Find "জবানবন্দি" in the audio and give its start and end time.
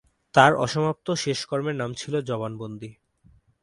2.21-2.89